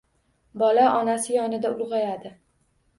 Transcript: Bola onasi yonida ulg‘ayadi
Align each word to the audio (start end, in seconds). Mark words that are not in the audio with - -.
Bola 0.61 0.87
onasi 1.01 1.37
yonida 1.37 1.77
ulg‘ayadi 1.77 2.37